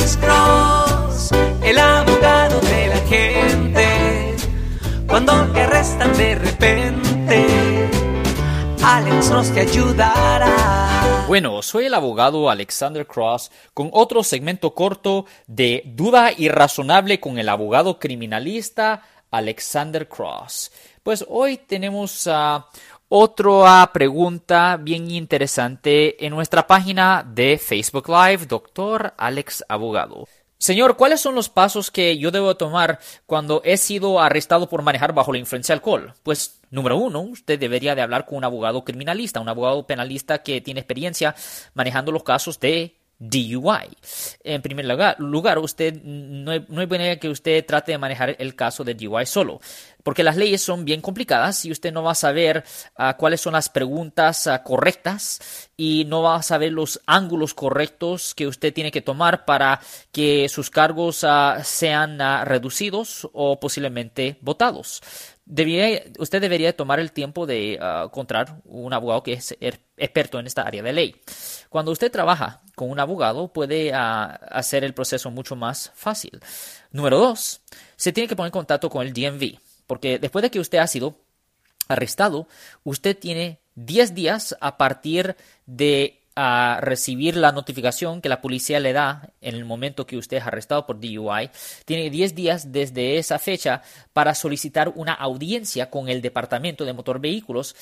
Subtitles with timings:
[0.00, 1.30] Alex Cross,
[1.62, 4.36] el abogado de la gente.
[5.06, 7.90] Cuando te arrestan de repente,
[8.82, 11.26] Alex Cross te ayudará.
[11.28, 17.50] Bueno, soy el abogado Alexander Cross con otro segmento corto de Duda Irrazonable con el
[17.50, 20.72] abogado criminalista Alexander Cross.
[21.02, 22.62] Pues hoy tenemos uh,
[23.12, 30.28] otra pregunta bien interesante en nuestra página de Facebook Live, Doctor Alex Abogado.
[30.58, 35.12] Señor, ¿cuáles son los pasos que yo debo tomar cuando he sido arrestado por manejar
[35.12, 36.14] bajo la influencia de alcohol?
[36.22, 40.60] Pues, número uno, usted debería de hablar con un abogado criminalista, un abogado penalista que
[40.60, 41.34] tiene experiencia
[41.74, 43.86] manejando los casos de DUI.
[44.42, 44.86] En primer
[45.18, 49.60] lugar, usted no, es buena que usted trate de manejar el caso de DUI solo,
[50.02, 52.64] porque las leyes son bien complicadas y usted no va a saber
[52.96, 58.34] ah, cuáles son las preguntas ah, correctas y no va a saber los ángulos correctos
[58.34, 59.80] que usted tiene que tomar para
[60.12, 65.02] que sus cargos ah, sean reducidos o posiblemente votados
[66.18, 67.74] usted debería tomar el tiempo de
[68.04, 71.16] encontrar un abogado que es er, experto en esta área de ley.
[71.70, 73.94] Cuando usted trabaja con un abogado, puede uh,
[74.50, 76.40] hacer el proceso mucho más fácil.
[76.90, 77.62] Número dos,
[77.96, 80.86] se tiene que poner en contacto con el DMV, porque después de que usted ha
[80.88, 81.16] sido
[81.86, 82.48] arrestado,
[82.82, 88.92] usted tiene 10 días a partir de a recibir la notificación que la policía le
[88.92, 91.50] da en el momento que usted es arrestado por DUI,
[91.84, 97.20] tiene 10 días desde esa fecha para solicitar una audiencia con el Departamento de Motor
[97.20, 97.76] Vehículos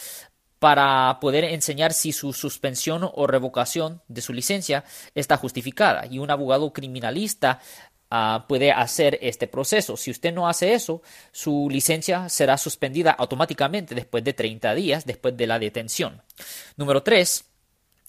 [0.59, 6.06] para poder enseñar si su suspensión o revocación de su licencia está justificada.
[6.06, 7.61] Y un abogado criminalista
[8.11, 9.97] ah, puede hacer este proceso.
[9.97, 15.36] Si usted no hace eso, su licencia será suspendida automáticamente después de 30 días después
[15.36, 16.23] de la detención.
[16.77, 17.48] Número 3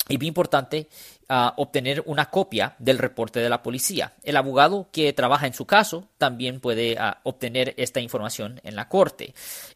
[0.09, 0.89] y bien importante
[1.29, 4.13] ah, obtener una copia del reporte de la policía.
[4.23, 8.89] El abogado que trabaja en su caso también puede ah, obtener esta información en la
[8.89, 9.33] corte.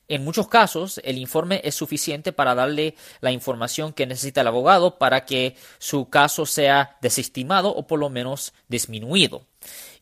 [0.07, 4.97] En muchos casos, el informe es suficiente para darle la información que necesita el abogado
[4.97, 9.45] para que su caso sea desestimado o por lo menos disminuido.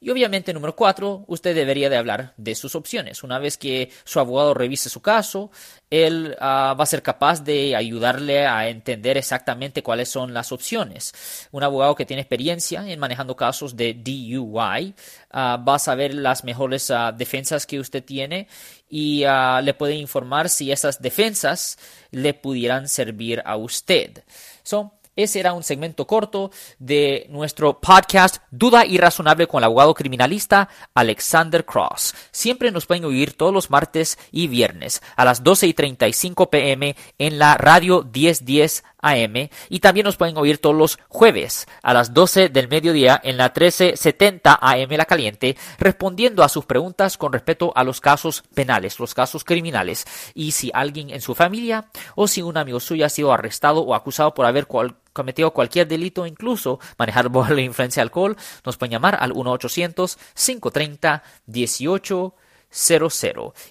[0.03, 3.21] Y obviamente, número cuatro, usted debería de hablar de sus opciones.
[3.21, 5.51] Una vez que su abogado revise su caso,
[5.91, 11.47] él ah, va a ser capaz de ayudarle a entender exactamente cuáles son las opciones.
[11.51, 14.95] Un abogado que tiene experiencia en manejando casos de DUI
[15.29, 18.47] ah, va a saber las mejores ah, defensas que usted tiene
[18.89, 19.23] y
[19.61, 21.77] le puede informar si esas defensas
[22.09, 24.23] le pudieran servir a usted.
[24.63, 30.69] So, ese era un segmento corto de nuestro podcast Duda Irrazonable con el abogado criminalista
[30.93, 32.15] Alexander Cross.
[32.31, 36.95] Siempre nos pueden oír todos los martes y viernes a las 12 y 35 pm
[37.17, 42.13] en la radio 1010 AM y también nos pueden oír todos los jueves a las
[42.13, 47.73] 12 del mediodía en la 1370 AM La Caliente respondiendo a sus preguntas con respecto
[47.75, 51.85] a los casos penales, los casos criminales y si alguien en su familia
[52.15, 54.67] o si un amigo suyo ha sido arrestado o acusado por haber
[55.13, 58.35] cometido cualquier delito, incluso manejar bajo la influencia de alcohol,
[58.65, 62.33] nos pueden llamar al 1-800-530-18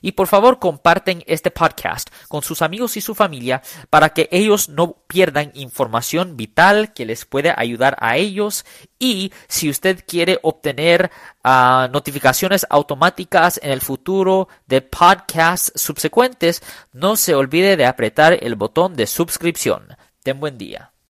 [0.03, 4.69] y por favor comparten este podcast con sus amigos y su familia para que ellos
[4.69, 8.67] no pierdan información vital que les puede ayudar a ellos.
[8.99, 11.11] Y si usted quiere obtener
[11.43, 16.63] ah, notificaciones automáticas en el futuro de podcasts subsecuentes,
[16.93, 19.97] no se olvide de apretar el botón de suscripción.
[20.23, 20.93] Ten buen día.